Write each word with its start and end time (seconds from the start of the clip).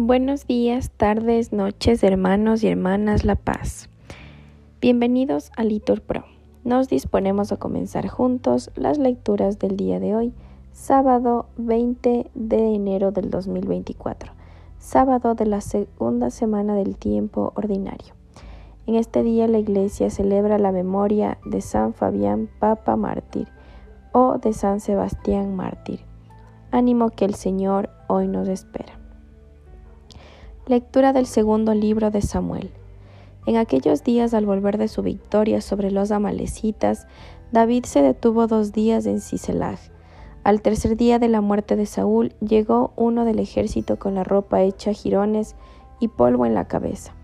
Buenos 0.00 0.46
días, 0.46 0.90
tardes, 0.96 1.52
noches, 1.52 2.02
hermanos 2.02 2.62
y 2.62 2.68
hermanas 2.68 3.24
La 3.24 3.34
Paz. 3.34 3.90
Bienvenidos 4.80 5.50
a 5.56 5.64
Litur 5.64 6.00
Pro. 6.00 6.24
Nos 6.64 6.88
disponemos 6.88 7.52
a 7.52 7.56
comenzar 7.56 8.08
juntos 8.08 8.70
las 8.74 8.96
lecturas 8.96 9.58
del 9.58 9.76
día 9.76 10.00
de 10.00 10.14
hoy, 10.14 10.32
sábado 10.72 11.46
20 11.56 12.30
de 12.34 12.74
enero 12.74 13.10
del 13.10 13.28
2024, 13.28 14.32
sábado 14.78 15.34
de 15.34 15.46
la 15.46 15.60
segunda 15.60 16.30
semana 16.30 16.74
del 16.74 16.96
tiempo 16.96 17.52
ordinario. 17.56 18.14
En 18.86 18.94
este 18.94 19.22
día 19.22 19.46
la 19.48 19.58
Iglesia 19.58 20.08
celebra 20.08 20.58
la 20.58 20.72
memoria 20.72 21.36
de 21.44 21.60
San 21.60 21.92
Fabián 21.92 22.48
Papa 22.58 22.96
Mártir 22.96 23.48
o 24.12 24.38
de 24.38 24.52
San 24.54 24.80
Sebastián 24.80 25.54
Mártir. 25.54 26.07
Ánimo 26.70 27.08
que 27.08 27.24
el 27.24 27.34
Señor 27.34 27.88
hoy 28.08 28.28
nos 28.28 28.46
espera. 28.46 28.98
Lectura 30.66 31.14
del 31.14 31.24
segundo 31.24 31.72
libro 31.72 32.10
de 32.10 32.20
Samuel. 32.20 32.70
En 33.46 33.56
aquellos 33.56 34.04
días, 34.04 34.34
al 34.34 34.44
volver 34.44 34.76
de 34.76 34.88
su 34.88 35.02
victoria 35.02 35.62
sobre 35.62 35.90
los 35.90 36.10
amalecitas, 36.10 37.06
David 37.52 37.86
se 37.86 38.02
detuvo 38.02 38.46
dos 38.46 38.72
días 38.72 39.06
en 39.06 39.20
Siselag. 39.20 39.78
Al 40.44 40.60
tercer 40.60 40.98
día 40.98 41.18
de 41.18 41.28
la 41.28 41.40
muerte 41.40 41.74
de 41.74 41.86
Saúl, 41.86 42.34
llegó 42.40 42.92
uno 42.96 43.24
del 43.24 43.38
ejército 43.38 43.98
con 43.98 44.14
la 44.14 44.22
ropa 44.22 44.60
hecha 44.60 44.92
jirones 44.92 45.56
y 46.00 46.08
polvo 46.08 46.44
en 46.44 46.52
la 46.52 46.68
cabeza. 46.68 47.14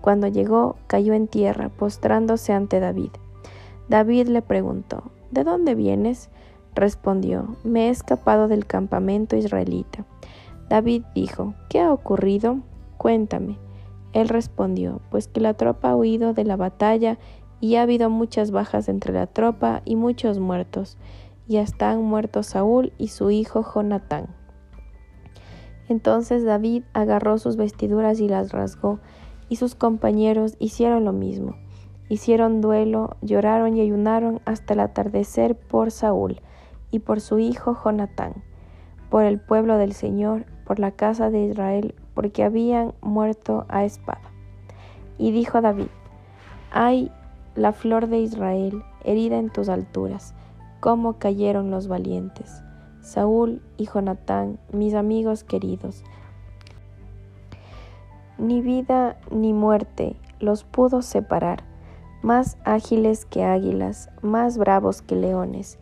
Cuando 0.00 0.26
llegó, 0.26 0.74
cayó 0.88 1.12
en 1.12 1.28
tierra, 1.28 1.68
postrándose 1.68 2.52
ante 2.52 2.80
David. 2.80 3.10
David 3.88 4.26
le 4.26 4.42
preguntó, 4.42 5.04
¿De 5.30 5.44
dónde 5.44 5.76
vienes? 5.76 6.30
Respondió, 6.78 7.56
me 7.64 7.88
he 7.88 7.90
escapado 7.90 8.46
del 8.46 8.64
campamento 8.64 9.34
israelita. 9.34 10.04
David 10.68 11.02
dijo, 11.12 11.54
¿qué 11.68 11.80
ha 11.80 11.92
ocurrido? 11.92 12.60
Cuéntame. 12.98 13.58
Él 14.12 14.28
respondió, 14.28 15.00
pues 15.10 15.26
que 15.26 15.40
la 15.40 15.54
tropa 15.54 15.90
ha 15.90 15.96
huido 15.96 16.34
de 16.34 16.44
la 16.44 16.54
batalla 16.54 17.18
y 17.60 17.74
ha 17.74 17.82
habido 17.82 18.10
muchas 18.10 18.52
bajas 18.52 18.88
entre 18.88 19.12
la 19.12 19.26
tropa 19.26 19.82
y 19.84 19.96
muchos 19.96 20.38
muertos, 20.38 20.98
y 21.48 21.56
hasta 21.56 21.90
han 21.90 22.04
muerto 22.04 22.44
Saúl 22.44 22.92
y 22.96 23.08
su 23.08 23.32
hijo 23.32 23.64
Jonatán. 23.74 24.28
Entonces 25.88 26.44
David 26.44 26.84
agarró 26.92 27.38
sus 27.38 27.56
vestiduras 27.56 28.20
y 28.20 28.28
las 28.28 28.52
rasgó, 28.52 29.00
y 29.48 29.56
sus 29.56 29.74
compañeros 29.74 30.54
hicieron 30.60 31.04
lo 31.04 31.12
mismo. 31.12 31.56
Hicieron 32.08 32.60
duelo, 32.60 33.16
lloraron 33.20 33.76
y 33.76 33.80
ayunaron 33.80 34.40
hasta 34.44 34.74
el 34.74 34.80
atardecer 34.80 35.56
por 35.56 35.90
Saúl 35.90 36.40
y 36.90 37.00
por 37.00 37.20
su 37.20 37.38
hijo 37.38 37.76
Jonatán, 37.84 38.34
por 39.10 39.24
el 39.24 39.40
pueblo 39.40 39.78
del 39.78 39.92
Señor, 39.92 40.46
por 40.64 40.78
la 40.78 40.90
casa 40.90 41.30
de 41.30 41.44
Israel, 41.44 41.94
porque 42.14 42.44
habían 42.44 42.94
muerto 43.00 43.64
a 43.68 43.84
espada. 43.84 44.30
Y 45.18 45.30
dijo 45.32 45.60
David, 45.60 45.88
ay, 46.70 47.10
la 47.54 47.72
flor 47.72 48.08
de 48.08 48.20
Israel, 48.20 48.82
herida 49.04 49.38
en 49.38 49.50
tus 49.50 49.68
alturas, 49.68 50.34
cómo 50.80 51.18
cayeron 51.18 51.70
los 51.70 51.88
valientes. 51.88 52.62
Saúl 53.00 53.62
y 53.76 53.86
Jonatán, 53.86 54.58
mis 54.72 54.94
amigos 54.94 55.42
queridos. 55.42 56.04
Ni 58.36 58.60
vida 58.60 59.16
ni 59.30 59.52
muerte 59.52 60.16
los 60.40 60.62
pudo 60.64 61.02
separar, 61.02 61.64
más 62.22 62.58
ágiles 62.64 63.24
que 63.24 63.44
águilas, 63.44 64.10
más 64.22 64.58
bravos 64.58 65.02
que 65.02 65.16
leones, 65.16 65.78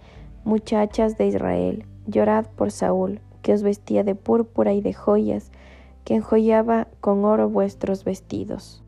muchachas 0.46 1.18
de 1.18 1.26
Israel, 1.26 1.84
llorad 2.06 2.46
por 2.46 2.70
Saúl, 2.70 3.20
que 3.42 3.52
os 3.52 3.64
vestía 3.64 4.04
de 4.04 4.14
púrpura 4.14 4.72
y 4.72 4.80
de 4.80 4.94
joyas, 4.94 5.50
que 6.04 6.14
enjollaba 6.14 6.86
con 7.00 7.24
oro 7.24 7.50
vuestros 7.50 8.04
vestidos. 8.04 8.84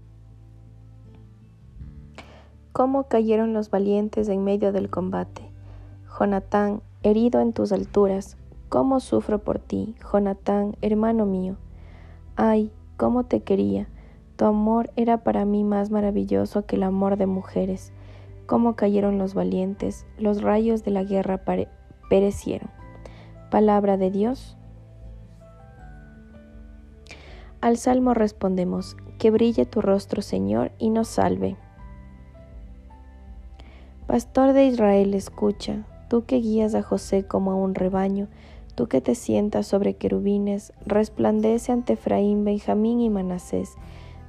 Cómo 2.72 3.08
cayeron 3.08 3.54
los 3.54 3.70
valientes 3.70 4.28
en 4.28 4.44
medio 4.44 4.70
del 4.70 4.88
combate. 4.88 5.50
Jonatán, 6.18 6.80
herido 7.02 7.40
en 7.40 7.52
tus 7.52 7.72
alturas, 7.72 8.36
cómo 8.68 9.00
sufro 9.00 9.40
por 9.40 9.58
ti, 9.58 9.96
Jonatán, 10.12 10.76
hermano 10.80 11.26
mío. 11.26 11.56
Ay, 12.36 12.70
cómo 12.96 13.24
te 13.24 13.40
quería. 13.40 13.88
Tu 14.36 14.44
amor 14.44 14.90
era 14.94 15.24
para 15.24 15.44
mí 15.44 15.64
más 15.64 15.90
maravilloso 15.90 16.66
que 16.66 16.76
el 16.76 16.84
amor 16.84 17.16
de 17.16 17.26
mujeres. 17.26 17.92
Cómo 18.48 18.76
cayeron 18.76 19.18
los 19.18 19.34
valientes, 19.34 20.06
los 20.16 20.40
rayos 20.40 20.82
de 20.82 20.90
la 20.90 21.04
guerra 21.04 21.44
perecieron. 22.08 22.70
Palabra 23.50 23.98
de 23.98 24.10
Dios. 24.10 24.56
Al 27.60 27.76
salmo 27.76 28.14
respondemos, 28.14 28.96
que 29.18 29.30
brille 29.30 29.66
tu 29.66 29.82
rostro, 29.82 30.22
Señor, 30.22 30.72
y 30.78 30.88
nos 30.88 31.08
salve. 31.08 31.58
Pastor 34.06 34.54
de 34.54 34.64
Israel, 34.64 35.12
escucha, 35.12 35.84
tú 36.08 36.24
que 36.24 36.36
guías 36.36 36.74
a 36.74 36.82
José 36.82 37.24
como 37.24 37.52
a 37.52 37.56
un 37.56 37.74
rebaño, 37.74 38.28
tú 38.74 38.88
que 38.88 39.02
te 39.02 39.14
sientas 39.14 39.66
sobre 39.66 39.96
querubines, 39.96 40.72
resplandece 40.86 41.70
ante 41.70 41.92
Efraín, 41.92 42.46
Benjamín 42.46 43.00
y 43.00 43.10
Manasés, 43.10 43.74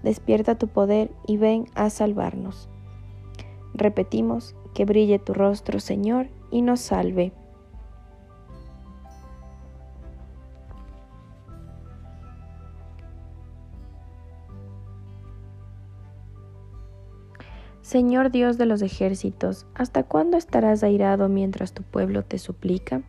despierta 0.04 0.56
tu 0.56 0.68
poder 0.68 1.10
y 1.26 1.38
ven 1.38 1.68
a 1.74 1.90
salvarnos. 1.90 2.68
Repetimos, 3.80 4.56
que 4.74 4.84
brille 4.84 5.20
tu 5.20 5.34
rostro, 5.34 5.80
Señor, 5.80 6.28
y 6.52 6.62
nos 6.64 6.82
salve. 6.82 7.32
Señor 17.80 18.32
Dios 18.32 18.58
de 18.58 18.66
los 18.66 18.82
ejércitos, 18.82 19.66
¿hasta 19.76 20.04
cuándo 20.04 20.36
estarás 20.36 20.84
airado 20.84 21.30
mientras 21.30 21.72
tu 21.72 21.84
pueblo 21.84 22.26
te 22.26 22.38
suplica? 22.38 23.02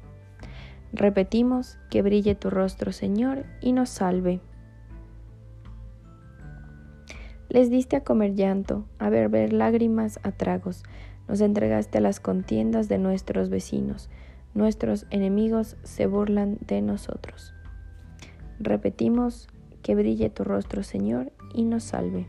Repetimos, 0.93 1.79
que 1.91 2.03
brille 2.03 2.37
tu 2.37 2.49
rostro, 2.49 2.93
Señor, 2.93 3.45
y 3.61 3.73
nos 3.73 3.89
salve. 3.89 4.41
Les 7.51 7.69
diste 7.69 7.97
a 7.97 8.05
comer 8.05 8.37
llanto, 8.37 8.87
a 9.01 9.11
beber 9.11 9.53
lágrimas 9.53 10.21
a 10.23 10.31
tragos, 10.31 10.85
nos 11.27 11.41
entregaste 11.41 11.99
a 11.99 12.01
las 12.01 12.21
contiendas 12.21 12.89
de 12.89 12.99
nuestros 12.99 13.51
vecinos, 13.51 14.09
nuestros 14.55 15.05
enemigos 15.11 15.77
se 15.83 16.07
burlan 16.07 16.59
de 16.61 16.81
nosotros. 16.81 17.53
Repetimos, 18.61 19.49
que 19.83 19.97
brille 19.97 20.31
tu 20.31 20.45
rostro, 20.45 20.85
Señor, 20.85 21.33
y 21.53 21.65
nos 21.65 21.83
salve. 21.83 22.29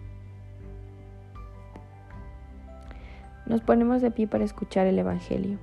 Nos 3.45 3.61
ponemos 3.61 4.01
de 4.01 4.09
pie 4.09 4.27
para 4.27 4.43
escuchar 4.43 4.87
el 4.87 4.97
Evangelio. 4.97 5.59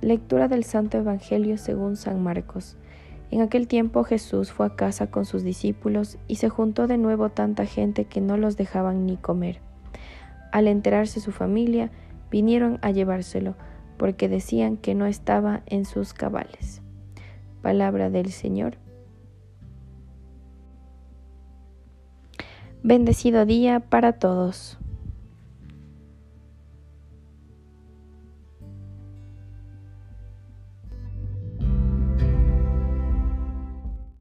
Lectura 0.00 0.46
del 0.46 0.62
Santo 0.62 0.98
Evangelio 0.98 1.58
según 1.58 1.96
San 1.96 2.22
Marcos. 2.22 2.76
En 3.30 3.42
aquel 3.42 3.68
tiempo 3.68 4.02
Jesús 4.02 4.50
fue 4.50 4.66
a 4.66 4.74
casa 4.76 5.08
con 5.08 5.24
sus 5.24 5.44
discípulos 5.44 6.18
y 6.26 6.36
se 6.36 6.48
juntó 6.48 6.88
de 6.88 6.98
nuevo 6.98 7.28
tanta 7.30 7.64
gente 7.64 8.04
que 8.04 8.20
no 8.20 8.36
los 8.36 8.56
dejaban 8.56 9.06
ni 9.06 9.16
comer. 9.16 9.60
Al 10.50 10.66
enterarse 10.66 11.20
su 11.20 11.30
familia, 11.30 11.92
vinieron 12.30 12.78
a 12.82 12.90
llevárselo, 12.90 13.54
porque 13.98 14.28
decían 14.28 14.76
que 14.76 14.94
no 14.94 15.06
estaba 15.06 15.62
en 15.66 15.84
sus 15.84 16.12
cabales. 16.12 16.82
Palabra 17.62 18.10
del 18.10 18.32
Señor. 18.32 18.78
Bendecido 22.82 23.44
día 23.44 23.78
para 23.80 24.14
todos. 24.14 24.78